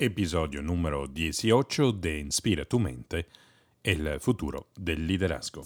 [0.00, 3.26] episodio número 18 de Inspira tu mente,
[3.82, 5.62] el futuro del liderazgo.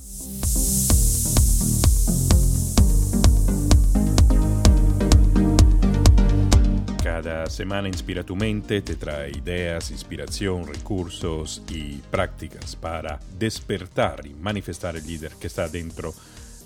[7.00, 14.34] Cada semana Inspira tu mente te trae ideas, inspiración, recursos y prácticas para despertar y
[14.34, 16.12] manifestar el líder que está dentro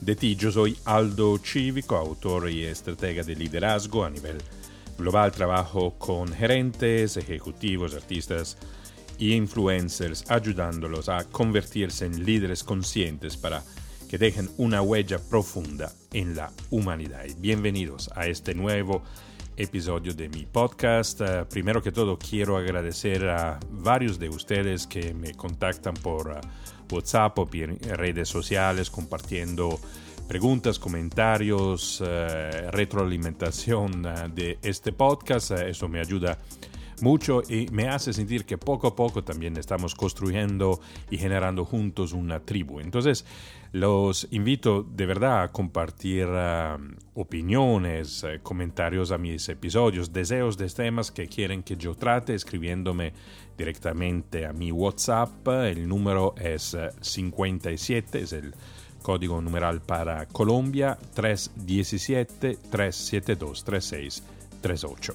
[0.00, 0.36] de ti.
[0.36, 4.38] Yo soy Aldo Cívico, autor y estratega de liderazgo a nivel
[4.98, 5.32] global.
[5.32, 8.58] Trabajo con gerentes, ejecutivos, artistas
[9.18, 13.62] y influencers, ayudándolos a convertirse en líderes conscientes para
[14.08, 17.24] que dejen una huella profunda en la humanidad.
[17.38, 19.02] bienvenidos a este nuevo
[19.56, 21.20] episodio de mi podcast.
[21.20, 26.94] Uh, primero que todo, quiero agradecer a varios de ustedes que me contactan por uh,
[26.94, 27.48] WhatsApp o
[27.96, 29.78] redes sociales compartiendo
[30.28, 34.02] preguntas, comentarios, uh, retroalimentación
[34.34, 35.52] de este podcast.
[35.52, 36.38] eso me ayuda
[37.00, 42.12] mucho y me hace sentir que poco a poco también estamos construyendo y generando juntos
[42.12, 42.80] una tribu.
[42.80, 43.24] Entonces,
[43.72, 50.68] los invito de verdad a compartir um, opiniones, eh, comentarios a mis episodios, deseos de
[50.68, 53.12] temas que quieren que yo trate, escribiéndome
[53.56, 55.46] directamente a mi WhatsApp.
[55.48, 58.54] El número es 57, eh, es el
[59.02, 65.14] código numeral para Colombia 317 372 3638.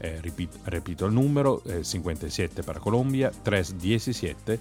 [0.00, 4.58] Eh, repito, repito, el número eh, 57 para Colombia 317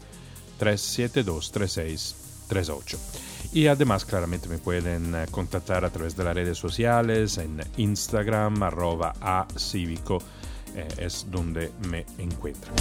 [0.58, 2.98] 372 3638.
[3.54, 8.64] Y además claramente me pueden eh, contactar a través de las redes sociales en Instagram
[8.64, 10.20] arroba a cívico
[10.76, 12.74] eh, es donde me encuentran.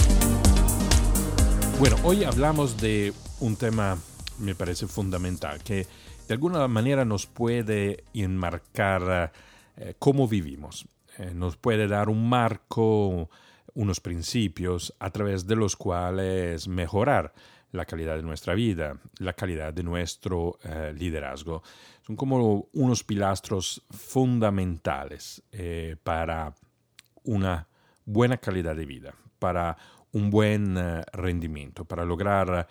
[1.79, 3.97] Bueno, hoy hablamos de un tema
[4.41, 5.87] me parece fundamental que
[6.27, 9.31] de alguna manera nos puede enmarcar
[9.77, 10.87] eh, cómo vivimos.
[11.17, 13.29] Eh, nos puede dar un marco,
[13.73, 17.33] unos principios a través de los cuales mejorar
[17.71, 21.63] la calidad de nuestra vida, la calidad de nuestro eh, liderazgo.
[22.05, 25.43] Son como unos pilastros fundamentales
[26.03, 26.55] para
[27.23, 27.67] una
[28.05, 29.77] buena calidad de vida, para
[30.11, 30.75] un buen
[31.13, 32.67] rendimiento, para lograr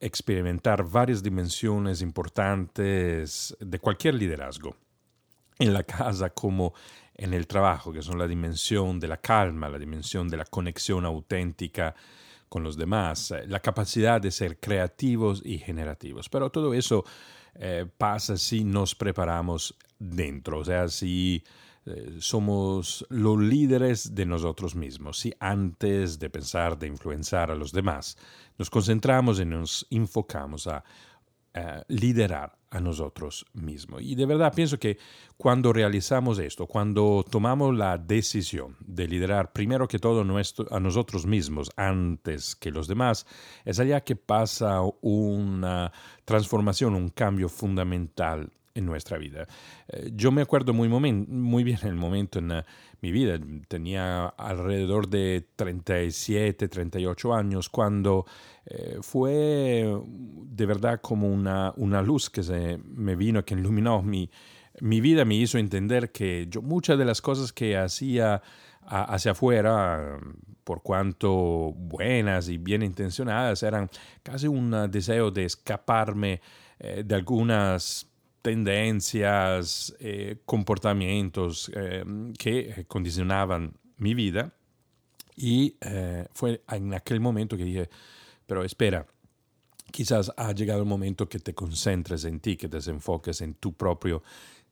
[0.00, 4.76] experimentar varias dimensiones importantes de cualquier liderazgo
[5.58, 6.72] en la casa como
[7.14, 11.04] en el trabajo, que son la dimensión de la calma, la dimensión de la conexión
[11.04, 11.94] auténtica
[12.48, 16.28] con los demás, eh, la capacidad de ser creativos y generativos.
[16.28, 17.04] Pero todo eso
[17.54, 21.44] eh, pasa si nos preparamos dentro, o sea, si
[21.86, 27.72] eh, somos los líderes de nosotros mismos, si antes de pensar de influenciar a los
[27.72, 28.16] demás,
[28.58, 30.84] nos concentramos y nos enfocamos a
[31.88, 34.02] liderar a nosotros mismos.
[34.02, 34.98] Y de verdad pienso que
[35.36, 40.24] cuando realizamos esto, cuando tomamos la decisión de liderar primero que todo
[40.70, 43.26] a nosotros mismos antes que los demás,
[43.64, 45.92] es allá que pasa una
[46.24, 49.46] transformación, un cambio fundamental en nuestra vida.
[49.88, 52.64] Eh, yo me acuerdo muy, muy bien el momento en eh,
[53.00, 53.38] mi vida,
[53.68, 58.26] tenía alrededor de 37, 38 años, cuando
[58.66, 64.30] eh, fue de verdad como una, una luz que se me vino, que iluminó mi,
[64.80, 68.42] mi vida, me hizo entender que yo muchas de las cosas que hacía
[68.84, 70.18] hacia afuera,
[70.64, 73.88] por cuanto buenas y bien intencionadas, eran
[74.24, 76.40] casi un deseo de escaparme
[76.80, 78.11] de algunas
[78.42, 82.04] tendencias, eh, comportamientos eh,
[82.38, 84.52] que condicionaban mi vida.
[85.36, 87.88] Y eh, fue en aquel momento que dije,
[88.46, 89.06] pero espera,
[89.90, 93.72] quizás ha llegado el momento que te concentres en ti, que te enfoques en tu
[93.72, 94.22] propio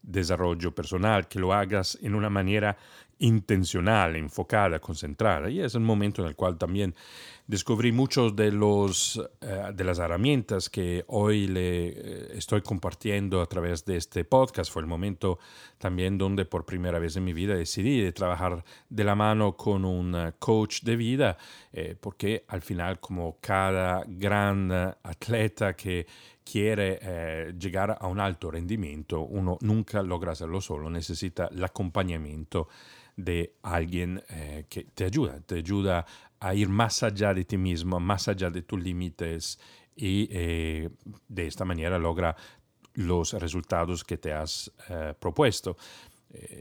[0.03, 2.77] desarrollo personal, que lo hagas en una manera
[3.21, 5.49] intencional, enfocada, concentrada.
[5.49, 6.95] Y es el momento en el cual también
[7.47, 13.47] descubrí muchos de, los, eh, de las herramientas que hoy le eh, estoy compartiendo a
[13.47, 14.73] través de este podcast.
[14.73, 15.39] Fue el momento
[15.77, 19.85] también donde por primera vez en mi vida decidí de trabajar de la mano con
[19.85, 21.37] un eh, coach de vida,
[22.01, 26.07] porque al final como cada gran atleta que
[26.45, 32.69] quiere llegar a un alto rendimiento, uno nunca logra hacerlo solo, necesita el acompañamiento
[33.25, 36.07] de alguien eh, que te ayuda, te ayuda
[36.39, 39.59] a ir más allá de ti mismo, más allá de tus límites
[39.95, 40.91] y eh,
[41.29, 42.35] de esta manera logra
[42.95, 45.77] los resultados que te has eh, propuesto.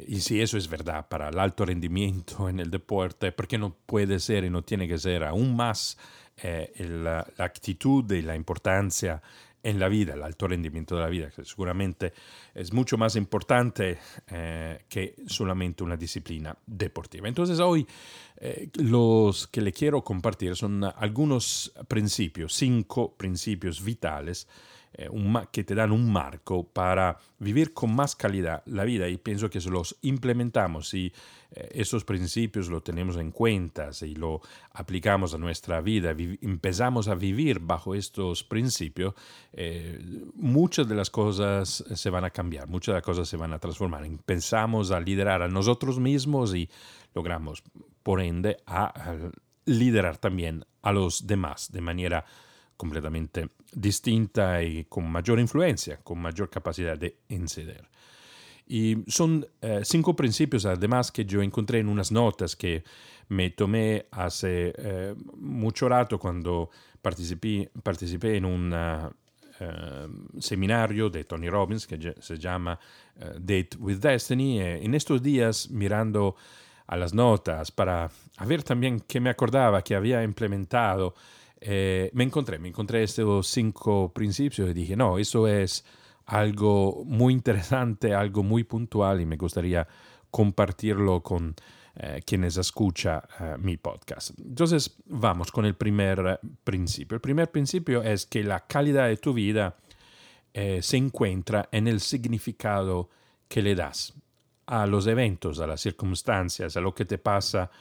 [0.08, 3.76] y si eso es verdad para el alto rendimiento en el deporte, ¿por qué no
[3.86, 5.98] puede ser y no tiene que ser aún más
[6.42, 9.22] la, la, actitud y la importancia
[9.64, 12.14] en la vida, el alto rendimiento de la vida, que seguramente
[12.54, 17.28] es mucho más importante eh, que solamente una disciplina deportiva.
[17.28, 17.86] Entonces hoy
[18.38, 24.48] eh, los que le quiero compartir son algunos principios, cinco principios vitales
[24.94, 29.18] eh, un, que te dan un marco para vivir con más calidad la vida y
[29.18, 31.13] pienso que si los implementamos y
[31.51, 34.41] eh, esos principios lo tenemos en cuenta, si lo
[34.71, 39.13] aplicamos a nuestra vida, empezamos a vivir bajo estos principios,
[39.53, 40.00] eh,
[40.33, 43.59] muchas de las cosas se van a cambiar, muchas de las cosas se van a
[43.59, 44.06] transformar.
[44.06, 46.68] Empezamos a liderar a nosotros mismos y
[47.13, 47.63] logramos,
[48.01, 48.91] por ende, a
[49.65, 52.25] liderar también a los demás de manera
[52.80, 57.84] completamente distinta y con mayor influencia, con mayor capacidad de inceder.
[58.68, 62.86] Y son eh, cinco principios además que yo encontré en unas notas que
[63.28, 66.70] me tomé hace eh, mucho rato cuando
[67.02, 70.08] participé, participé en un eh,
[70.40, 72.80] seminario de Tony Robbins que se llama
[73.18, 74.62] Date with Destiny.
[74.62, 76.38] en estos días mirando
[76.88, 78.10] a las notas para
[78.46, 81.14] ver también qué me acordaba que había implementado
[81.62, 85.86] eh, me encontré, me encontré estos cinco principios y dije, no, eso es
[86.26, 89.88] algo muy interesante, algo muy puntual y me gustaría
[90.32, 91.56] compartirlo con
[91.96, 94.32] eh, quienes escuchan eh, mi podcast.
[94.40, 97.16] Entonces, vamos con el primer principio.
[97.16, 99.76] El primer principio es que la calidad de tu vida
[100.82, 103.10] se encuentra en el significado
[103.48, 104.14] que le das
[104.66, 107.72] a los eventos, a las circunstancias, a lo que te pasa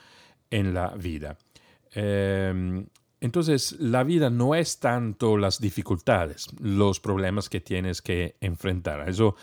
[0.49, 1.37] en la vida.
[1.93, 2.85] Eh,
[3.21, 9.07] entonces, la vida no es tanto las dificultades, los problemas que tienes que enfrentar.
[9.09, 9.35] Eso,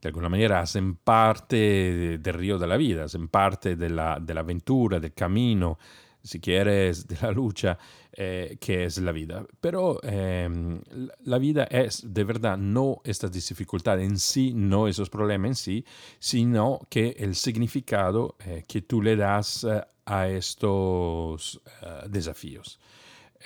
[0.00, 4.34] de alguna manera, hacen parte del río de la vida, hacen parte de la, de
[4.34, 5.78] la aventura, del camino,
[6.22, 7.78] si quieres, de la lucha
[8.12, 9.46] eh, que es la vida.
[9.60, 10.80] Pero em,
[11.24, 15.84] la vida es de verdad no estas dificultades en sí, no esos problemas en sí,
[16.18, 21.62] sino que el significado eh, que tú le das eh, a estos
[22.08, 22.80] desafíos.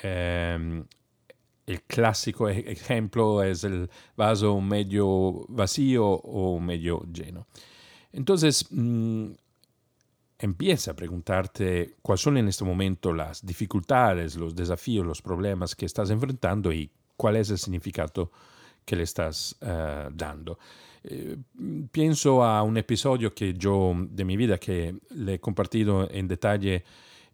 [0.02, 0.84] Eh,
[1.66, 7.46] el clásico e-, ejemplo es el vaso medio vacío o medio lleno.
[8.12, 9.32] Entonces, mm,
[10.38, 15.86] empieza a preguntarte cuáles son en este momento las dificultades, los desafíos, los problemas que
[15.86, 18.30] estás enfrentando y cuál es el significado
[18.84, 20.58] que le estás uh, dando.
[21.02, 21.36] Eh,
[21.90, 26.84] pienso a un episodio que yo de mi vida que le he compartido en detalle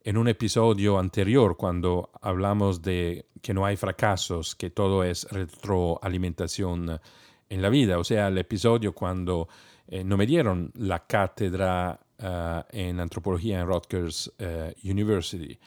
[0.02, 7.00] en un episodio anterior cuando hablamos de que no hay fracasos, que todo es retroalimentación
[7.48, 9.48] en la vida, o sea, el episodio cuando
[9.88, 15.58] eh, no me dieron la cátedra uh, en antropología en Rutgers uh, University.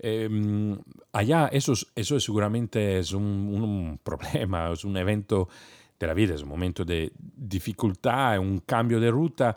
[0.00, 0.28] Eh,
[1.12, 5.48] allá eso, eso seguramente es un, un, problema, es un evento
[5.98, 9.56] de la vida, es un momento de dificultad, un cambio de ruta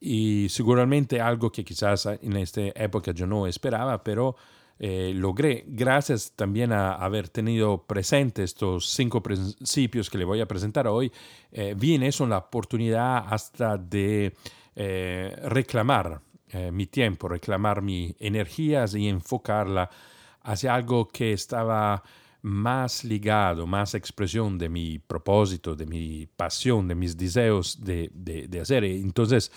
[0.00, 4.34] y seguramente algo que quizás en esta época yo no esperaba, pero
[4.78, 10.46] eh, logré, gracias también a haber tenido presente estos cinco principios que le voy a
[10.46, 11.12] presentar hoy,
[11.52, 14.34] eh, vi en eso la oportunidad hasta de
[14.74, 19.90] eh, reclamar eh, mi tiempo, reclamar mis energías y enfocarla
[20.42, 22.02] hacia algo que estaba
[22.42, 28.48] más ligado, más expresión de mi propósito, de mi pasión, de mis deseos de, de,
[28.48, 28.84] de hacer.
[28.84, 29.52] Entonces,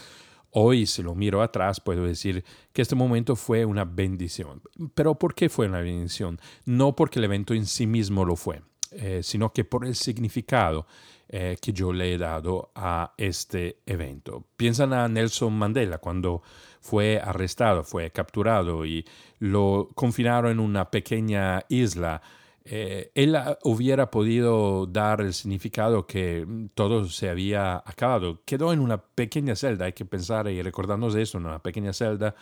[0.55, 4.61] Hoy, si lo miro atrás, puedo decir que este momento fue una bendición.
[4.93, 6.39] Pero ¿por qué fue una bendición?
[6.65, 8.61] No porque el evento en sí mismo lo fue,
[8.91, 10.85] eh, sino que por el significado
[11.29, 14.45] eh, que yo le he dado a este evento.
[14.55, 16.43] Piensan a Nelson Mandela cuando
[16.79, 19.03] fue arrestado, fue capturado y
[19.39, 22.21] lo confinaron en una pequeña isla
[22.65, 28.41] eh, él hubiera podido dar el significado que todo se había acabado.
[28.45, 32.35] Quedó en una pequeña celda, hay que pensar y recordarnos eso, en una pequeña celda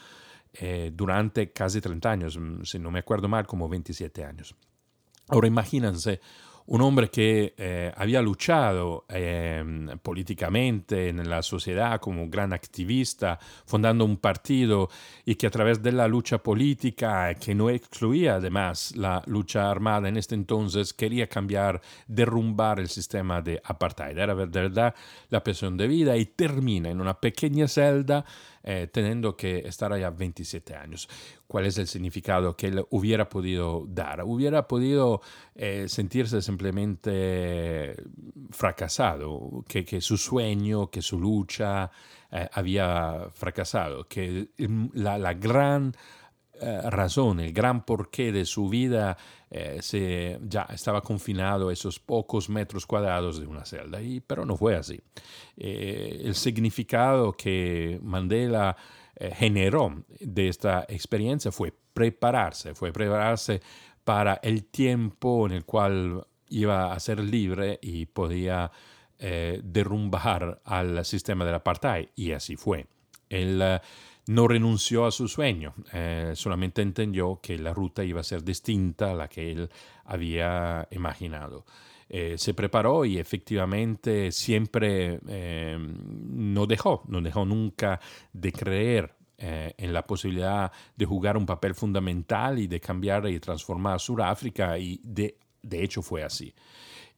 [0.54, 4.56] eh, durante casi 30 años, mm, si no me acuerdo mal, como 27 años.
[5.28, 6.20] Ahora imagínense
[6.68, 9.64] un hombre que eh, había luchado eh,
[10.02, 14.90] políticamente en la sociedad como un gran activista, fundando un partido
[15.26, 20.10] y que a través de la lucha política, que no excluía además la lucha armada
[20.10, 24.18] en este entonces, quería cambiar, derrumbar el sistema de apartheid.
[24.18, 24.96] Era verdad
[25.30, 28.26] la presión de vida y termina en una pequeña celda
[28.64, 31.10] eh, teniendo que estar allá 27 años.
[31.48, 34.24] ¿Cuál es el significado que él hubiera podido dar?
[34.24, 35.22] Hubiera podido
[35.56, 37.96] eh, sentirse simplemente
[38.52, 41.92] fracasado, que, que, su sueño, que su lucha
[42.32, 44.50] eh, había fracasado, que
[44.94, 45.94] la, la gran
[46.62, 49.18] eh, razón, el gran porqué de su vida,
[49.50, 54.56] eh, se, ya estaba confinado a esos pocos metros cuadrados de una celda, pero no
[54.56, 55.00] fue así.
[55.58, 58.76] el significado que Mandela
[59.34, 63.62] generó de esta experiencia fue prepararse, fue prepararse
[64.04, 68.72] para el tiempo en el cual iba a ser libre y podía
[69.24, 72.88] eh, derrumbar al sistema del apartheid, y así fue.
[73.30, 73.80] Eh,
[74.34, 79.12] no renunció a su sueño, eh, solamente entendió que la ruta iba a ser distinta
[79.12, 79.70] a la que él
[80.06, 81.66] había imaginado.
[82.36, 88.02] se preparó y efectivamente siempre no dejó, no dejó nunca
[88.34, 94.02] de creer en la posibilidad de jugar un papel fundamental y de cambiar y transformar
[94.02, 96.54] Sudáfrica y de, de hecho fue así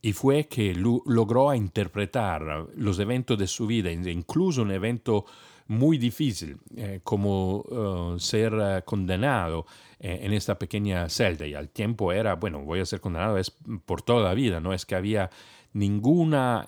[0.05, 5.25] y fue que logró interpretar los eventos de su vida, incluso un evento
[5.67, 9.65] muy difícil eh, como eh, ser eh, condenado
[9.99, 13.55] en esta pequeña celda y al tiempo era, bueno, voy a ser condenado es
[13.85, 15.29] por toda la vida, no es que había
[15.71, 16.59] ninguna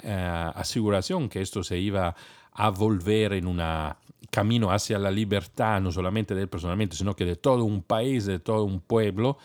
[0.56, 2.16] aseguración que esto se iba
[2.54, 3.62] a volver en un
[4.30, 8.26] camino hacia la libertad, no solamente de él personalmente, sino que de todo un país,
[8.26, 9.38] de todo un pueblo.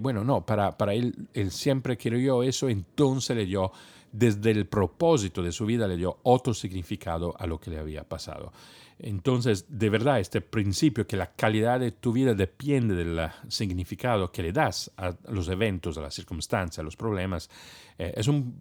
[0.00, 3.70] Bueno, no, para, para él, él siempre creyó eso, entonces le dio,
[4.12, 8.04] desde el propósito de su vida, le dio otro significado a lo que le había
[8.04, 8.52] pasado.
[8.98, 14.42] Entonces, de verdad, este principio que la calidad de tu vida depende del significado que
[14.42, 17.50] le das a los eventos, a las circunstancias, a los problemas,
[17.98, 18.54] eh, es un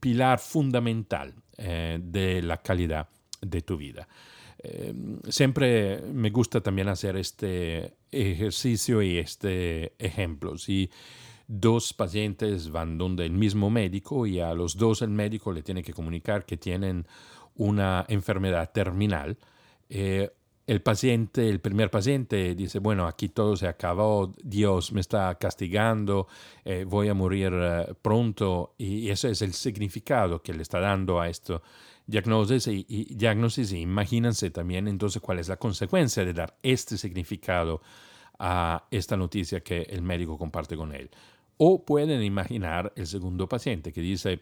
[0.00, 3.08] pilar fundamental eh, de la calidad
[3.40, 4.08] de tu vida.
[4.58, 10.56] Em, siempre me gusta también hacer este ejercicio y este ejemplo.
[10.56, 10.90] Si
[11.46, 15.82] dos pacientes van donde el mismo médico y a los dos el médico le tiene
[15.82, 17.06] que comunicar que tienen
[17.56, 19.38] una enfermedad terminal,
[19.88, 20.30] eh,
[20.66, 26.26] el paciente, el primer paciente dice, bueno, aquí todo se acabó, Dios me está castigando,
[26.64, 31.20] eh, voy a morir eh, pronto, y ese es el significado que le está dando
[31.20, 31.62] a esto
[32.06, 33.72] diagnosis y, diagnosis.
[33.72, 37.80] Y imagínense también entonces cuál es la consecuencia de dar este significado
[38.38, 41.10] a esta noticia que el médico comparte con él.
[41.56, 44.40] O pueden imaginar el segundo paciente que dice,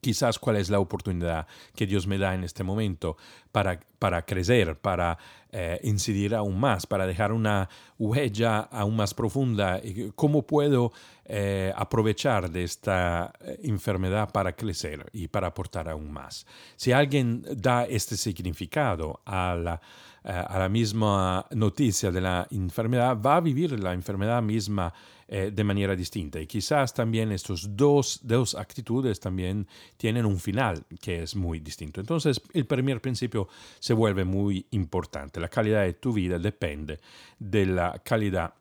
[0.00, 3.16] quizás cuál es la oportunidad que Dios me da en este momento
[3.52, 5.18] para, para crecer, para
[5.54, 7.68] eh, incidir aún más, para dejar una
[7.98, 9.82] huella aún más profunda.
[10.14, 10.92] ¿Cómo puedo
[11.26, 16.46] eh, aprovechar de esta eh, enfermedad para crecer y para aportar aún más?
[16.74, 19.80] Si alguien da este significado a la,
[20.24, 24.92] a la misma noticia de la enfermedad, va a vivir la enfermedad misma
[25.28, 26.38] de manera distinta.
[26.38, 29.66] Y quizás también estos dos, dos actitudes también
[29.96, 32.02] tienen un final que es muy distinto.
[32.02, 33.41] Entonces, el primer principio
[33.78, 35.40] se vuelve muy importante.
[35.40, 37.00] La calidad de tu vida depende
[37.38, 38.54] de la calidad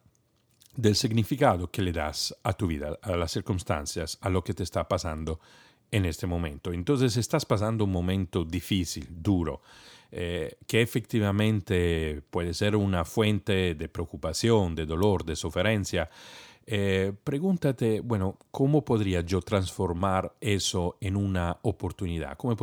[0.75, 4.63] del significado que le das a tu vida, a las circunstancias, a lo que te
[4.63, 5.39] está pasando
[5.91, 6.71] en este momento.
[6.71, 9.61] Entonces estás pasando un momento difícil, duro,
[10.11, 16.09] eh, que efectivamente puede ser una fuente de preocupación, de dolor, de suferencia,
[16.65, 22.37] eh, pregúntate, bueno, ¿cómo podría yo transformar eso en una oportunidad?
[22.37, 22.55] ¿Cómo,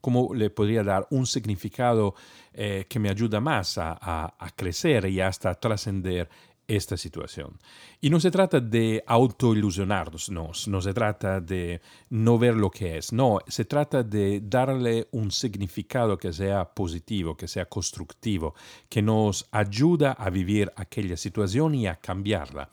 [0.00, 2.14] cómo le podría dar un significado
[2.54, 6.28] eh, que me ayuda más a, a crecer y hasta trascender
[6.68, 7.58] esta situación.
[8.00, 12.98] Y no se trata de autoilusionarnos, no, no se trata de no ver lo que
[12.98, 18.54] es, no, se trata de darle un significado que sea positivo, que sea constructivo,
[18.88, 22.68] que nos ayuda a vivir aquella situación y a cambiarla.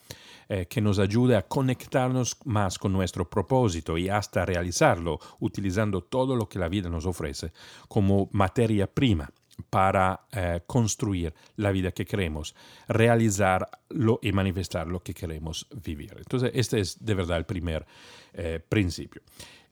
[0.48, 6.36] Eh, que nos ayude a conectarnos más con nuestro propósito y hasta realizarlo utilizando todo
[6.36, 7.52] lo que la vida nos ofrece
[7.88, 9.28] como materia prima
[9.70, 12.56] para eh, construir la vida que queremos,
[12.88, 16.14] realizarlo y manifestar lo que queremos vivir.
[16.18, 17.86] Entonces, este es de verdad el primer
[18.34, 19.22] eh, principio.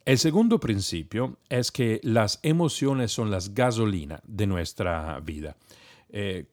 [0.06, 5.56] El segundo principio es que las emociones son las gasolinas de nuestra vida.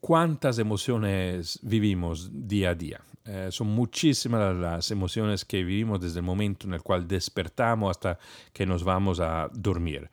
[0.01, 3.03] ¿Cuántas emociones vivimos día a día?
[3.33, 8.19] Eh, son muchísimas las emociones que vivimos desde el momento en el cual despertamos hasta
[8.53, 10.11] que nos vamos a dormir.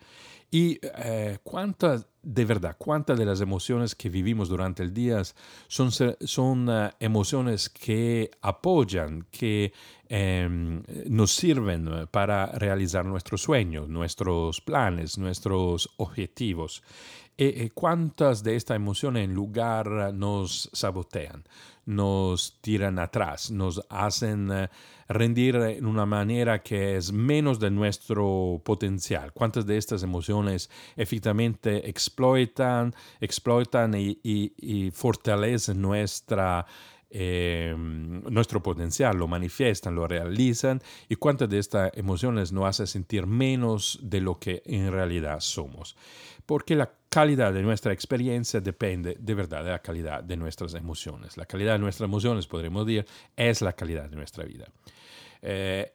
[0.50, 5.22] Y eh, cuántas, de verdad, cuántas de las emociones que vivimos durante el día
[5.68, 9.74] son, son eh, emociones que apoyan, que
[10.08, 16.82] em, nos sirven para realizar nuestros sueños, nuestros planes, nuestros objetivos.
[17.40, 21.44] Y cuántas de estas emociones en lugar nos sabotean,
[21.88, 24.70] nos tiran atrás, nos hacen eh,
[25.08, 29.32] rendir en una manera que es menos de nuestro potencial.
[29.32, 36.66] ¿Cuántas de estas emociones efectivamente explotan, explotan y, y, fortalecen nuestra
[37.10, 43.26] Em, nuestro potencial, lo manifiestan, lo realizan y cuántas de estas emociones nos hace sentir
[43.26, 45.96] menos de lo que en realidad somos.
[46.46, 51.38] Porque la calidad de nuestra experiencia depende de verdad de la calidad de nuestras emociones.
[51.38, 53.06] La calidad de nuestras emociones, podríamos decir,
[53.38, 54.68] es la calidad de nuestra vida.
[55.42, 55.94] Eh,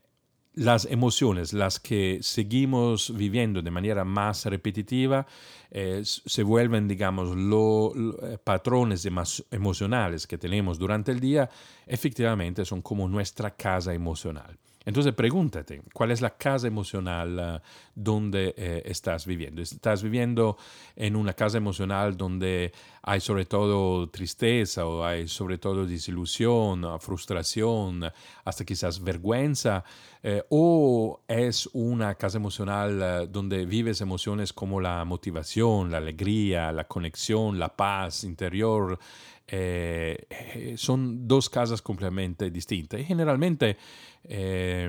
[0.55, 5.27] las emociones, las que seguimos viviendo de manera más repetitiva,
[5.71, 9.09] eh, se vuelven, digamos, los eh, patrones
[9.51, 11.49] emocionales que tenemos durante el día,
[11.87, 14.59] efectivamente son como nuestra casa emocional.
[14.85, 19.63] Entonces pregúntate, ¿cuál es la casa emocional uh, donde eh, estás viviendo?
[19.63, 20.57] ¿Estás viviendo
[20.97, 22.73] en una casa emocional donde
[23.03, 28.05] hay sobre todo tristeza o hay sobre todo desilusión, frustración,
[28.45, 29.85] hasta quizás vergüenza?
[30.23, 36.73] Eh, ¿O es una casa emocional uh, donde vives emociones como la motivación, la alegría,
[36.73, 38.99] la conexión, la paz interior?
[39.47, 43.77] Eh, eh, son dos casas completamente distintas y generalmente
[44.25, 44.89] eh,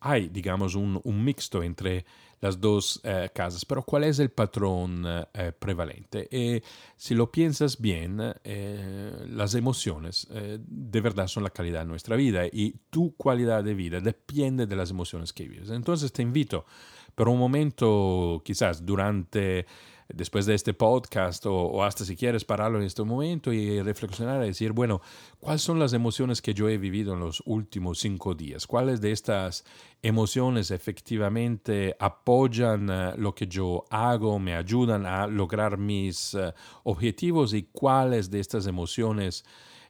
[0.00, 2.04] hay, digamos, un, mixto entre
[2.40, 6.28] las dos eh, casas, pero ¿cuál es el patrón eh, prevalente?
[6.30, 6.62] Y
[6.96, 12.46] si lo piensas bien, eh, las emociones de verdad son la calidad de nuestra vida
[12.46, 15.70] y tu calidad de vida depende de las emociones que vives.
[15.70, 16.66] Entonces te invito
[17.14, 19.66] por un momento, quizás durante
[20.14, 24.48] después de este podcast o, hasta si quieres pararlo en este momento y reflexionar y
[24.48, 25.00] decir, bueno,
[25.40, 28.66] ¿cuáles son las emociones que yo he vivido en los últimos cinco días?
[28.66, 29.64] ¿Cuáles de estas
[30.02, 36.52] emociones efectivamente apoyan eh, lo que yo hago, me ayudan a lograr mis uh,
[36.84, 39.44] objetivos y cuáles de estas emociones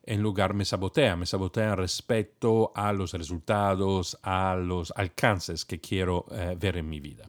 [0.07, 6.27] en lugar me sabotean, me sabotean respecto a los resultados, a los alcances que quiero
[6.29, 7.29] uh, ver en mi vida.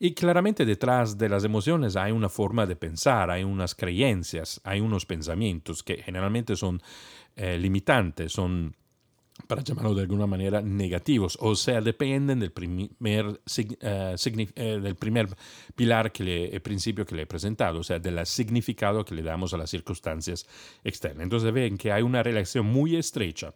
[0.00, 4.80] Y claramente detrás de las emociones hay una forma de pensar, hay unas creencias, hay
[4.80, 6.80] unos pensamientos que generalmente son
[7.34, 8.76] eh, limitantes, son
[9.46, 15.28] para llamarlo de alguna manera, negativos, o sea, dependen del primer, eh, eh, del primer
[15.76, 19.22] pilar, que le, el principio que le he presentado, o sea, del significado que le
[19.22, 20.46] damos a las circunstancias
[20.82, 21.22] externas.
[21.22, 23.54] Entonces ven que hay una relación muy estrecha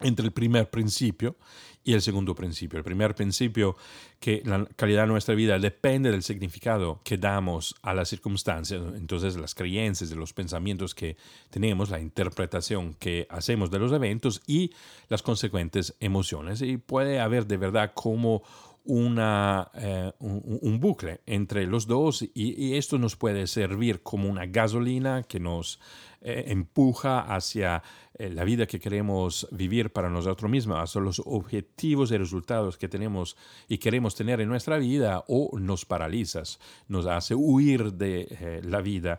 [0.00, 1.36] entre el primer principio
[1.84, 2.78] y el segundo principio.
[2.78, 3.76] El primer principio,
[4.20, 9.36] que la calidad de nuestra vida depende del significado que damos a las circunstancias, entonces
[9.36, 11.16] las creencias, los pensamientos que
[11.50, 14.72] tenemos, la interpretación que hacemos de los eventos y
[15.08, 16.60] las consecuentes emociones.
[16.60, 18.42] Y puede haber de verdad como
[18.88, 25.24] una, eh, un, bucle entre los dos y, esto nos puede servir como una gasolina
[25.24, 25.78] que nos
[26.20, 27.82] eh, empuja hacia
[28.14, 32.88] eh, la vida que queremos vivir para nosotros mismos, hacia los objetivos y resultados que
[32.88, 33.36] tenemos
[33.68, 36.42] y queremos tener en nuestra vida o nos paraliza,
[36.88, 39.18] nos hace huir de la vida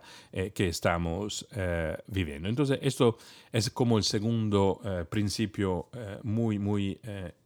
[0.54, 1.46] que estamos
[2.06, 2.48] viviendo.
[2.48, 3.18] Entonces, esto
[3.52, 5.88] es como el segundo principio
[6.22, 6.98] muy, muy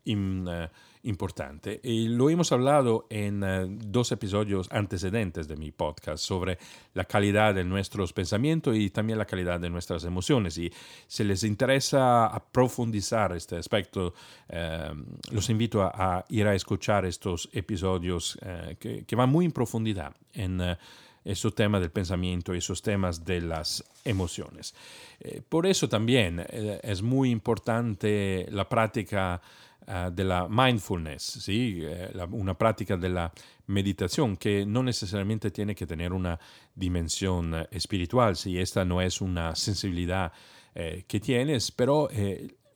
[0.05, 1.81] importante importante.
[1.83, 6.59] Y lo hemos hablado en eh, dos episodios antecedentes de mi podcast sobre
[6.95, 10.59] la calidad de nuestros pensamientos y también la calidad de nuestras emociones.
[10.59, 10.73] Y
[11.07, 14.15] si les interesa profundizar este aspecto,
[14.49, 14.93] eh,
[15.31, 20.61] los invito a, ir a escuchar estos episodios eh, que, van muy en profundidad en
[21.25, 24.75] esos temas del pensamiento y esos temas de las emociones.
[25.49, 26.45] por eso también
[26.83, 29.41] es muy importante la práctica
[29.89, 31.49] uh, della mindfulness.
[31.49, 33.33] Eh, una práctica de la
[33.67, 36.39] meditación que no necesariamente tiene que tener una
[36.75, 40.33] dimensión eh, espiritual, si esta no es una sensibilidad
[40.75, 42.09] eh, que tienes, pero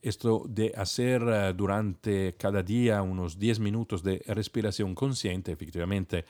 [0.01, 6.23] esto de hacer durante cada día unos 10 minutos de respiración consciente, efectivamente,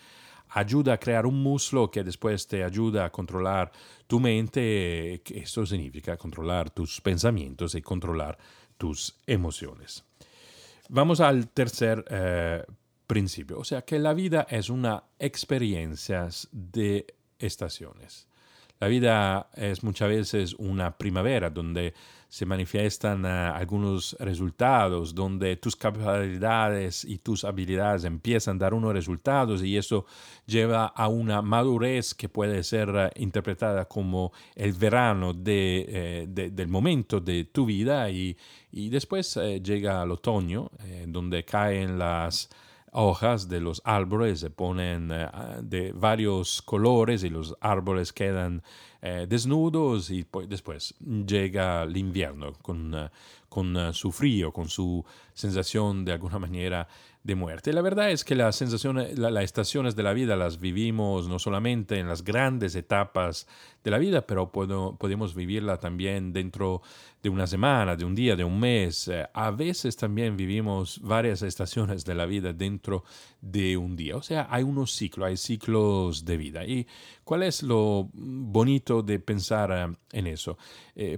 [0.50, 3.72] ayuda a crear un muslo que después te ayuda a controlar
[4.08, 8.36] tu mente, esto significa controlar tus pensamientos y controlar
[8.78, 10.09] tus emociones.
[10.90, 12.64] Vamos al tercer eh,
[13.06, 17.06] principio, o sea que la vida es una experiencia de
[17.38, 18.28] estaciones.
[18.80, 21.94] La vida es muchas veces una primavera donde
[22.30, 28.94] se manifiestan uh, algunos resultados, donde tus capacidades y tus habilidades empiezan a dar unos
[28.94, 30.06] resultados y eso
[30.46, 36.68] lleva a una madurez que puede ser uh, interpretada como el verano eh, de, del
[36.68, 38.38] momento de tu vida y,
[38.72, 42.50] después eh, llega el otoño, eh, donde caen las
[42.92, 45.28] hojas de los árboles se ponen eh,
[45.62, 48.64] de varios colores y los árboles quedan
[49.02, 53.10] eh, desnudos y pues, después llega el invierno con, eh,
[53.48, 56.88] con su frío, con su sensación de alguna manera
[57.24, 57.74] de muerte.
[57.74, 62.00] La verdad es que las sensaciones, las estaciones de la vida las vivimos no solamente
[62.00, 63.48] en las grandes etapas
[63.84, 68.46] de la vida, pero podemos vivirla también dentro de una semana, de un día, de
[68.46, 69.10] un mes.
[69.10, 73.04] Eh, a veces también vivimos varias estaciones de la vida dentro
[73.42, 74.16] de un día.
[74.16, 76.66] O sea, hay unos ciclos, hay ciclos de vida.
[76.66, 76.88] ¿Y
[77.26, 80.58] cuál es lo bonito de pensar eh, en eso?
[80.96, 81.18] Eh,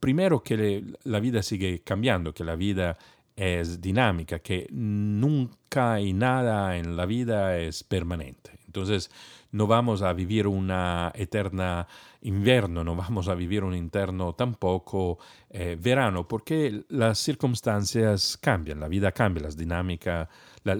[0.00, 2.96] primero que la vida sigue cambiando, que la vida
[3.36, 8.52] es dinámica, que nunca y nada en la vida es permanente.
[8.66, 9.10] Entonces,
[9.52, 11.86] no vamos a vivir una eterna
[12.22, 15.18] invierno, no vamos a vivir un interno tampoco
[15.50, 20.28] eh, verano, porque las circunstancias cambian, la vida cambia, las dinámicas,
[20.64, 20.76] la,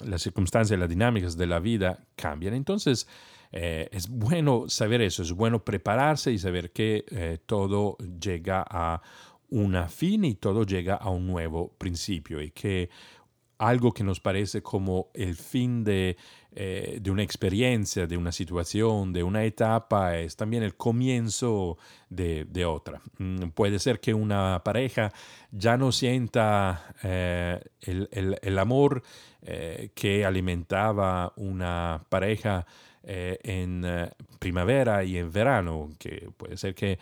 [0.00, 2.54] las circunstancias y las dinámicas de la vida cambian.
[2.54, 3.06] Entonces,
[3.52, 9.02] eh, es bueno saber eso, es bueno prepararse y saber que eh, todo llega a
[9.50, 12.88] una fin y todo llega a un nuevo principio y que
[13.60, 16.16] algo que nos parece como el fin de,
[16.52, 21.76] eh, de, una experiencia, de una situación, de una etapa, es también el comienzo
[22.08, 23.02] de, de otra.
[23.18, 25.12] Mm, puede ser que una pareja
[25.52, 29.02] ya no sienta eh, el, el, amor
[29.42, 32.66] eh, que alimentaba una pareja
[33.02, 33.86] en
[34.38, 36.98] primavera y en verano, que puede ser que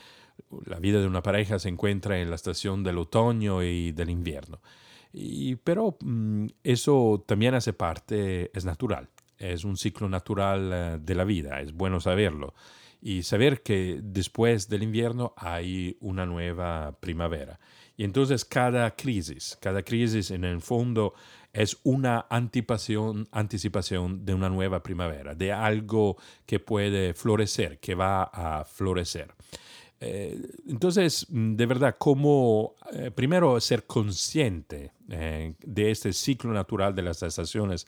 [0.64, 4.61] la vida de una pareja se encuentra en la estación del otoño y del invierno.
[5.64, 11.25] Pero mm, eso también hace parte, es natural, es un ciclo natural eh, de la
[11.25, 12.55] vida, es bueno saberlo.
[13.01, 17.61] Y saber que después del invierno hay una nueva primavera.
[17.97, 21.14] Y entonces cada crisis, cada crisis en el fondo
[21.53, 26.16] es una anticipación, anticipación de una nueva primavera, de algo
[26.47, 29.35] que puede florecer, que va a florecer.
[30.00, 36.94] Eh, entonces, mm, de verdad, como eh, primero ser consciente eh, de este ciclo natural
[36.94, 37.87] de las estaciones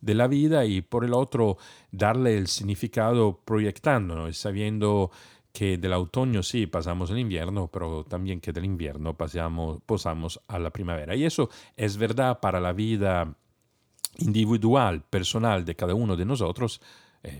[0.00, 1.58] de la vida y por el otro
[1.92, 5.12] darle el significado proyectándonos, sabiendo
[5.52, 10.58] que del otoño sí pasamos el invierno, pero también que del invierno pasamos, pasamos a
[10.58, 11.14] la primavera.
[11.14, 13.36] Y eso es verdad para la vida
[14.18, 16.80] individual, personal de cada uno de nosotros,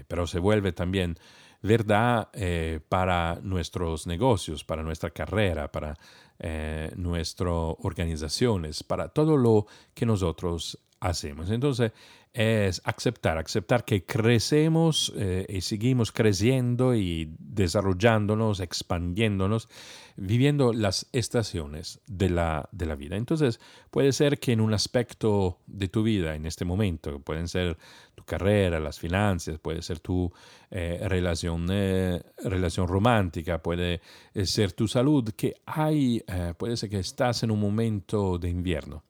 [0.07, 1.17] pero se vuelve también
[1.63, 5.97] verdad eh, para nuestros negocios, para nuestra carrera, para
[6.39, 11.51] eh, nuestras organizaciones, para todo lo que nosotros hacemos.
[11.51, 11.93] Entonces,
[12.33, 19.69] es aceptar, aceptar que crecemos eh, y seguimos creciendo y desarrollándonos, expandiéndonos,
[20.17, 23.17] viviendo las estaciones de la, de la vida.
[23.17, 27.77] Entonces, puede ser que en un aspecto de tu vida, en este momento, pueden ser
[28.23, 30.33] tu carrera, las finanzas, puede ser tu
[30.71, 34.01] eh, relación, eh, relación romántica, puede
[34.45, 36.23] ser tu salud, que hay,
[36.57, 39.03] puede ser que estás en un momento de invierno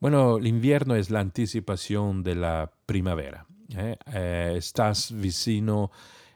[0.00, 3.46] bueno, el invierno es la anticipación de la primavera.
[3.76, 3.96] ¿eh?
[4.06, 5.90] Eh, estás vicino,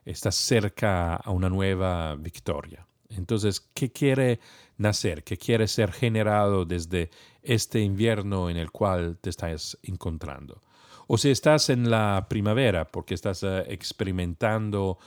[0.04, 2.86] estás cerca a una nueva victoria.
[3.08, 4.38] Entonces, ¿qué quiere
[4.76, 5.24] nacer?
[5.24, 7.10] ¿Qué quiere ser generado desde
[7.42, 10.60] este invierno en el cual te estás encontrando?
[11.06, 14.98] O si estás en la primavera porque estás eh, experimentando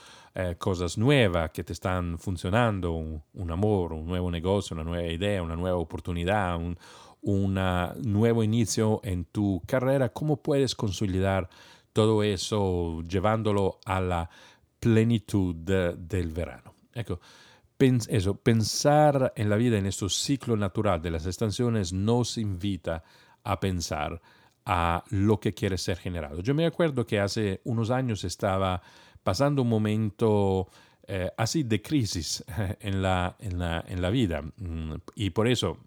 [0.58, 5.56] cosas nuevas que te están funcionando, un, amor, un nuevo negocio, una nueva idea, una
[5.56, 6.78] nueva oportunidad, un,
[8.04, 11.48] nuevo inicio en tu carrera, ¿cómo puedes consolidar
[11.92, 14.30] todo eso llevándolo a la
[14.78, 16.72] plenitud del verano?
[18.08, 23.02] Eso, pensar en la vida en este ciclo natural de las estaciones nos invita
[23.44, 24.20] a pensar
[24.70, 26.42] a lo que quiere ser generado.
[26.42, 28.82] Yo me acuerdo que hace unos años estaba
[29.22, 30.68] pasando un momento
[31.06, 32.44] eh, así de crisis
[32.80, 35.78] en la, en la, en la vida mm, y por eso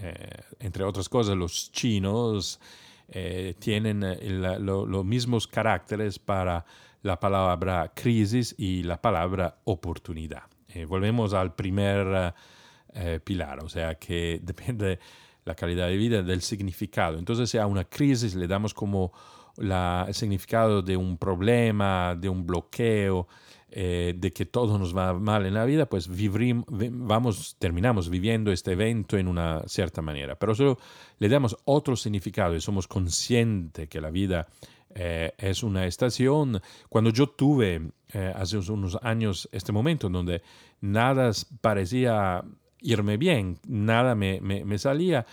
[0.00, 2.58] eh, entre otras cosas, los chinos
[3.08, 4.00] eh, tienen
[4.40, 6.64] los mismos caracteres para
[7.02, 10.44] la palabra crisis y la palabra oportunidad.
[10.88, 12.32] volvemos al primer
[13.22, 14.98] pilar, o sea que depende
[15.44, 17.18] la calidad de vida del significado.
[17.18, 19.12] Entonces, si a una crisis le damos como
[19.56, 23.28] el significado de un problema, de un bloqueo,
[23.76, 28.72] eh, de que todo nos va mal en la vida, pues vamos, terminamos viviendo este
[28.72, 30.36] evento en una cierta manera.
[30.38, 30.78] Pero solo
[31.18, 34.46] le damos otro significado y somos conscientes que la vida
[34.94, 36.62] eh, es una estación.
[36.88, 40.42] Cuando yo tuve eh, hace unos años este momento donde
[40.80, 42.44] nada parecía
[42.84, 45.26] irme bien, nada me, me salía,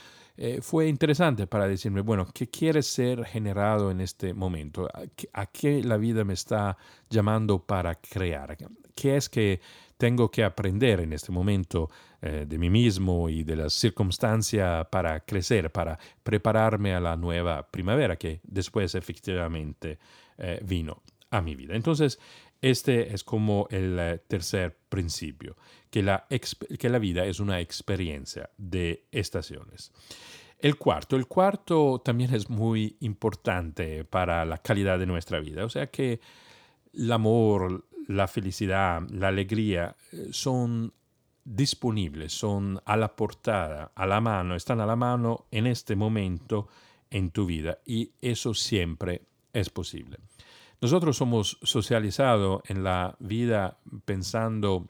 [0.44, 4.88] eh, fue interesante para decirme, bueno, ¿qué quiere ser generado en este momento?
[5.34, 6.78] ¿A qué, la vida me está
[7.12, 8.58] llamando para crear?
[8.96, 9.62] ¿Qué es que
[9.98, 11.92] tengo que aprender en este momento
[12.24, 17.68] eh, de mí mismo y de las circunstancias para crecer, para prepararme a la nueva
[17.70, 20.00] primavera que después efectivamente
[20.40, 21.76] eh, vino a mi vida?
[21.76, 22.20] Entonces,
[22.62, 25.56] este es como el tercer principio,
[25.92, 26.26] que la,
[26.80, 29.92] que la vida es una experiencia de estaciones.
[30.58, 35.70] El cuarto, el cuarto también es muy importante para la calidad de nuestra vida, o
[35.70, 36.22] sea que
[36.94, 40.94] el amor, la felicidad, la alegría eh, son
[41.44, 46.68] disponibles, son a la portada, a la mano, están a la mano en este momento
[47.10, 50.20] en tu vida y eso siempre es posible.
[50.80, 54.90] Nosotros somos socializados en la vida pensando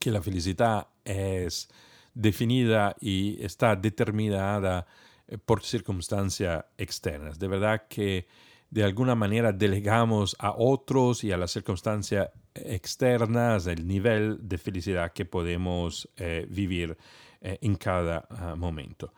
[0.00, 1.68] que la felicidad es
[2.14, 4.86] definida y está determinada
[5.28, 7.38] eh, por circunstancias externas.
[7.38, 8.26] De verdad que
[8.70, 15.12] de alguna manera delegamos a otros y a las circunstancias externas el nivel de felicidad
[15.12, 16.96] que podemos eh, vivir
[17.42, 19.12] eh, en cada ah, momento.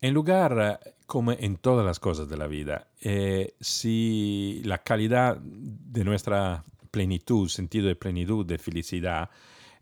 [0.00, 2.88] En lugar, como en todas las cosas de la vida,
[3.58, 9.30] si la calidad de nuestra plenitud, sentido de plenitud, de felicidad,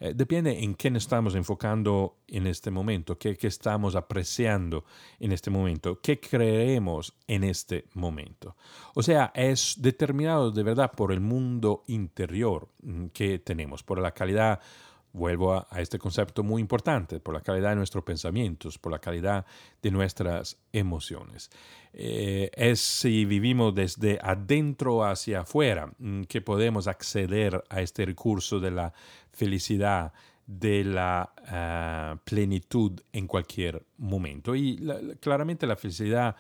[0.05, 4.85] eh, depende en qué nos estamos enfocando en este momento, qué, estamos apreciando
[5.21, 8.57] en este momento, qué creemos en este momento.
[8.97, 14.11] O sea, es determinado de verdad por el mundo interior mm, que tenemos, por la
[14.11, 14.59] calidad
[15.13, 19.45] Vuelvo a, este concepto muy importante, por la calidad de nuestros pensamientos, por la calidad
[19.83, 21.51] de nuestras emociones.
[21.93, 28.59] Eh, es si vivimos desde adentro hacia afuera mm, que podemos acceder a este recurso
[28.59, 28.95] de la
[29.33, 30.13] felicidad,
[30.47, 34.55] de la ah, plenitud en cualquier momento.
[34.55, 34.79] Y
[35.21, 36.37] claramente la felicidad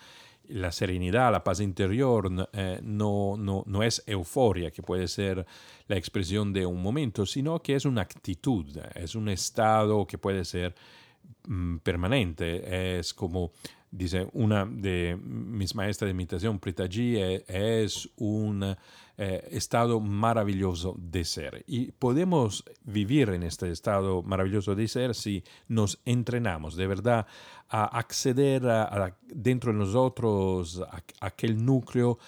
[0.48, 5.46] la serenidad, la paz interior eh, no, no, no, es euforia, que puede ser
[5.88, 10.44] la expresión de un momento, sino que es una actitud, es un estado que puede
[10.44, 10.74] ser
[11.46, 13.52] mm, permanente, es como
[13.92, 18.74] dice una de mis maestras de imitación, Prita G, e, es un
[19.18, 21.62] eh, estado maravilloso de ser.
[21.66, 27.26] Y podemos vivir en este estado maravilloso de ser si nos entrenamos de verdad
[27.68, 32.18] a acceder a, dentro de nosotros a, aquel núcleo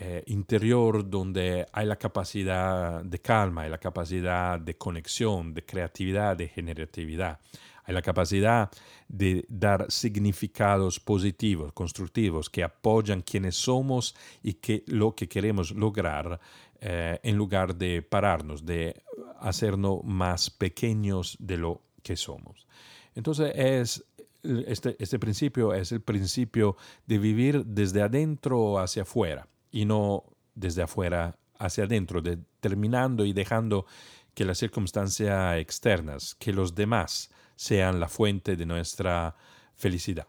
[0.00, 6.36] eh, interior donde hay la capacidad de calma, hay la capacidad de conexión, de creatividad,
[6.36, 7.38] de generatividad
[7.84, 8.70] hay la capacidad
[9.08, 16.40] de dar significados positivos, constructivos, que apoyan quienes somos y que lo que queremos lograr
[16.80, 19.02] eh, en lugar de pararnos, de
[19.40, 22.66] hacernos más pequeños de lo que somos.
[23.14, 24.04] Entonces es
[24.42, 30.82] este, este principio es el principio de vivir desde adentro hacia afuera y no desde
[30.82, 33.86] afuera hacia adentro, determinando y dejando
[34.34, 37.30] que las circunstancias externas, que los demás
[37.62, 39.36] sean la fuente de nuestra
[39.76, 40.26] felicidad.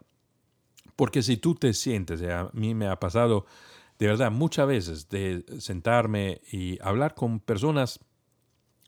[0.94, 3.44] Porque si tú te sientes, a mí me ha pasado
[3.98, 7.98] de verdad muchas veces de sentarme y hablar con personas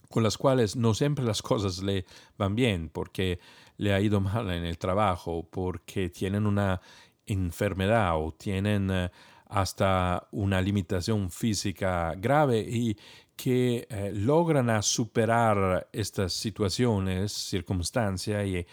[0.08, 2.06] con las cuales no siempre las cosas le
[2.38, 3.40] van bien, porque
[3.78, 6.80] le ha ido mal en el trabajo, porque tienen una
[7.26, 9.10] enfermedad o tienen eh,
[9.48, 12.96] hasta una limitación física grave y
[13.36, 18.66] que eh, logran superar estas situaciones, circunstancias y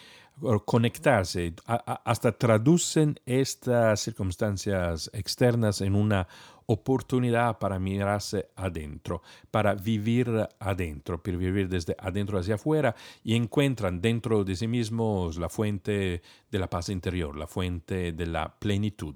[0.65, 6.27] conectarse, hasta traducen estas circunstancias externas en una
[6.65, 9.21] oportunidad para mirarse adentro,
[9.51, 15.37] para vivir adentro, para vivir desde adentro hacia afuera y encuentran dentro de sí mismos
[15.37, 19.15] la fuente de la paz interior, la fuente de la plenitud,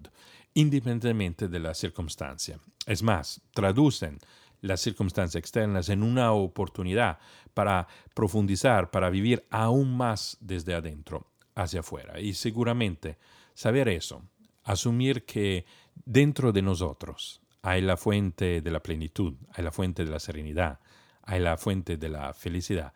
[0.53, 2.60] independientemente de la circunstancia.
[2.86, 4.19] Es más, traducen
[4.61, 7.19] las circunstancias externas en una oportunidad
[7.53, 12.19] para profundizar, para vivir aún más desde adentro hacia afuera.
[12.19, 13.17] Y seguramente
[13.53, 14.23] saber eso,
[14.63, 15.65] asumir que
[16.05, 20.79] dentro de nosotros hay la fuente de la plenitud, hay la fuente de la serenidad,
[21.23, 22.93] hay la fuente de la felicidad,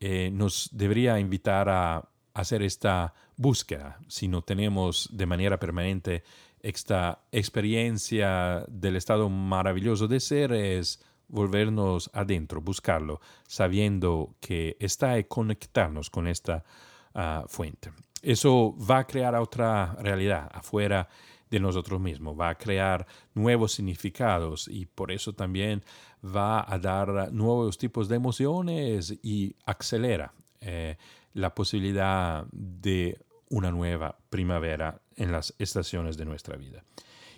[0.00, 6.24] eh, nos debería invitar a hacer esta búsqueda si no tenemos de manera permanente
[6.64, 10.98] esta experiencia del estado maravilloso de ser es
[11.28, 16.64] volvernos adentro, buscarlo, sabiendo que está y conectarnos con esta
[17.14, 17.92] ah, fuente.
[18.22, 21.06] Eso va a crear otra realidad afuera
[21.50, 25.84] de nosotros mismos, va a crear nuevos significados y por eso también
[26.24, 30.96] va a dar nuevos tipos de emociones y acelera eh,
[31.34, 33.18] la posibilidad de
[33.50, 36.84] una nueva primavera en las estaciones de nuestra vida.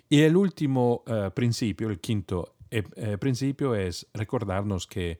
[0.09, 5.19] Y el último eh, principio, el quinto eh, principio es recordarnos que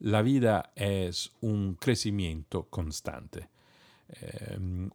[0.00, 3.48] la vida es un crecimiento constante.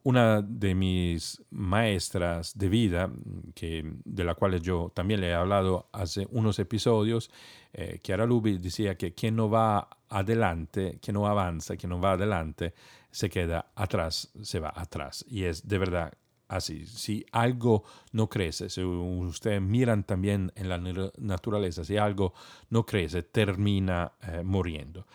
[0.03, 3.11] Una de mis maestras de vida,
[3.53, 7.29] que, de la cual yo también le he hablado hace unos episodios,
[7.73, 12.13] eh, Chiara Lubi decía que quien no va adelante, quien no avanza, quien no va
[12.13, 12.73] adelante,
[13.11, 15.25] se queda atrás, se va atrás.
[15.27, 16.13] Y es de verdad
[16.49, 16.85] así.
[16.85, 20.77] Si algo no crece, si ustedes miran también en la
[21.17, 22.33] naturaleza, si algo
[22.69, 25.05] no crece, termina eh, muriendo.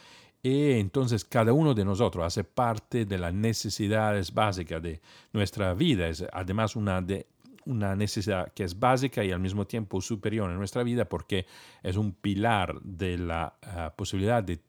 [0.43, 5.01] Y entonces cada uno de nosotros hace parte de las necesidades básicas de
[5.33, 6.09] nuestra vida.
[6.09, 7.27] Es además una, de,
[7.65, 11.47] una necesidad que es básica y al mismo tiempo superior en nuestra vida porque
[11.83, 14.61] es un pilar de la ah, posibilidad de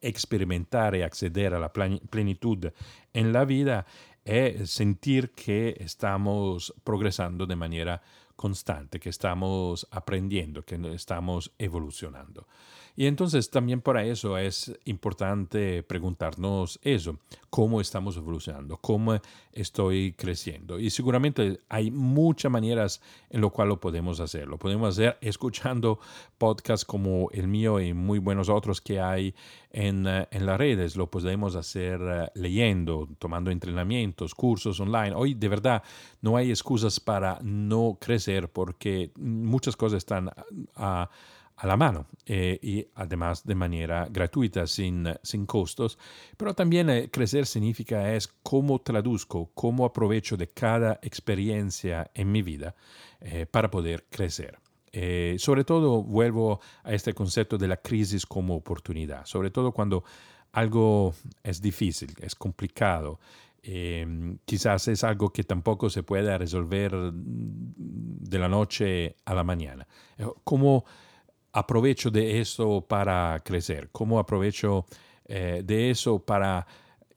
[0.00, 2.66] experimentar y acceder a la plenitud
[3.14, 3.86] en la vida
[4.24, 8.02] es sentir que estamos progresando de manera
[8.36, 12.46] constante, que estamos aprendiendo, que estamos evolucionando.
[12.96, 17.18] Y entonces también para eso es importante preguntarnos eso,
[17.50, 19.18] cómo estamos evolucionando, cómo
[19.52, 20.78] estoy creciendo.
[20.78, 24.46] Y seguramente hay muchas maneras en lo cual lo podemos hacer.
[24.46, 25.98] Lo podemos hacer escuchando
[26.38, 29.34] podcasts como el mío y muy buenos otros que hay
[29.72, 30.94] en, en las redes.
[30.94, 35.14] Lo podemos hacer eh, leyendo, tomando entrenamientos, cursos online.
[35.16, 35.82] Hoy de verdad
[36.20, 40.30] no hay excusas para no crecer porque muchas cosas están
[40.76, 41.10] a
[41.56, 45.98] a la mano eh, y además de manera gratuita, sin, sin costos.
[46.36, 52.42] Pero también eh, crecer significa es cómo traduzco, cómo aprovecho de cada experiencia en mi
[52.42, 52.74] vida
[53.20, 54.58] eh, para poder crecer.
[55.38, 60.04] sobre todo vuelvo a este concepto de la crisis como oportunidad, sobre todo cuando
[60.52, 61.12] algo
[61.42, 63.18] es difícil, es complicado,
[64.44, 69.84] quizás es algo que tampoco se pueda resolver de la noche a la mañana.
[70.44, 70.84] ¿Cómo
[71.54, 73.88] aprovecho de eso para crecer?
[73.92, 74.84] ¿Cómo aprovecho
[75.24, 76.66] eh, de eso para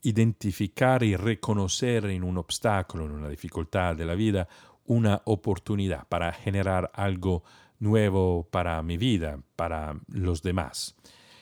[0.03, 4.47] identificar y reconocer en un obstáculo, en una dificultad de la vida,
[4.85, 7.43] una oportunidad para generar algo
[7.79, 10.95] nuevo para mi vida, para los demás?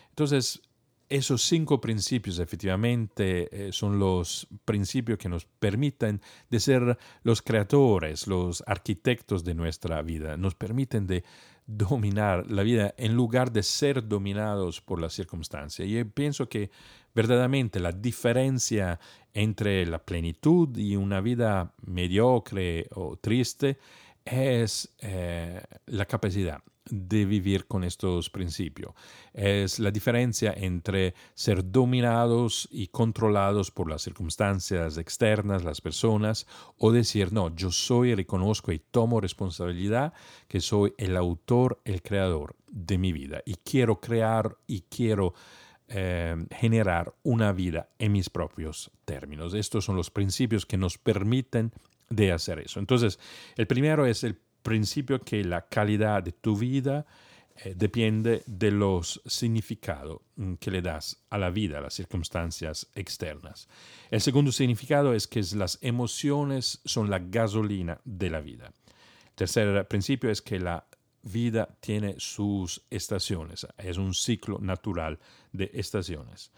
[0.09, 0.61] Entonces,
[1.09, 8.25] esos cinco principios efectivamente eh, son los principios que nos permiten de ser los creadores,
[8.25, 11.23] los arquitectos de nuestra vida, nos permiten de
[11.65, 15.85] dominar la vida en lugar de ser dominados por la circunstancia.
[15.85, 16.69] Y pienso que
[17.13, 18.99] verdaderamente la diferencia
[19.33, 23.77] entre la plenitud y una vida mediocre o triste
[24.23, 28.93] es eh, la capacidad de vivir con estos principios.
[29.33, 36.91] Es la diferencia entre ser dominados y controlados por las circunstancias externas, las personas, o
[36.91, 40.13] decir, no, yo soy, reconozco y tomo responsabilidad
[40.47, 45.33] que soy el autor, el creador de mi vida y quiero crear y quiero
[45.87, 49.53] eh, generar una vida en mis propios términos.
[49.53, 51.71] Estos son los principios que nos permiten
[52.09, 52.79] de hacer eso.
[52.79, 53.19] Entonces,
[53.55, 54.35] el primero es el
[54.65, 57.05] principio que la calidad de tu vida
[57.63, 62.87] eh, depende de los significados mm, que le das a la vida, a las circunstancias
[62.95, 63.69] externas.
[64.09, 68.73] El segundo significado es que las emociones son la gasolina de la vida.
[69.29, 70.83] El tercer principio es que la
[71.21, 75.19] vida tiene sus estaciones, es un ciclo natural
[75.53, 76.51] de estaciones.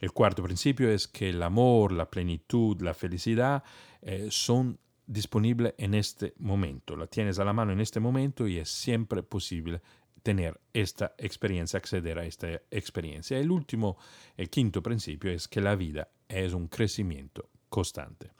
[0.00, 3.64] El cuarto principio es que el amor, la plenitud, la felicidad
[4.02, 6.96] eh, son disponible en este momento.
[6.96, 9.80] La tienes a la mano en este momento y es siempre posible
[10.22, 13.38] tener esta experiencia, acceder a esta experiencia.
[13.38, 13.98] El último,
[14.36, 18.30] el quinto principio es que la vida es un crecimiento constante.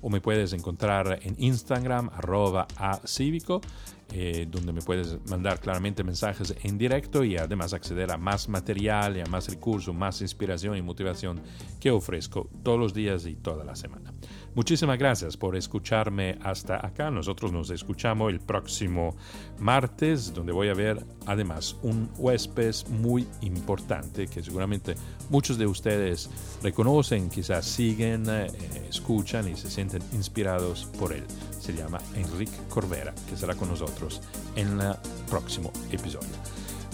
[0.00, 3.60] O me puedes encontrar en Instagram, arroba a cívico,
[4.12, 9.16] eh, donde me puedes mandar claramente mensajes en directo y además acceder a más material
[9.16, 11.40] y a más recursos, más inspiración y motivación
[11.78, 14.12] que ofrezco todos los días y toda la semana.
[14.54, 17.10] Muchísimas gracias por escucharme hasta acá.
[17.10, 19.14] Nosotros nos escuchamos el próximo
[19.58, 24.94] martes, donde voy a ver además un huésped muy importante que seguramente
[25.30, 26.30] muchos de ustedes
[26.62, 28.48] reconocen, quizás siguen, eh,
[28.88, 31.24] escuchan y se sienten inspirados por él.
[31.68, 34.22] Se llama Enrique Corvera, que será con nosotros
[34.56, 34.94] en el
[35.28, 36.30] próximo episodio.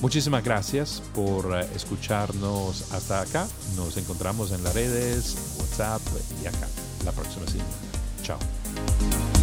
[0.03, 3.47] Muchísimas gracias por eh, escucharnos hasta acá.
[3.77, 6.03] Nos encontramos en las redes, WhatsApp
[6.43, 6.66] y acá
[7.05, 7.70] la próxima semana.
[8.25, 9.34] Chao.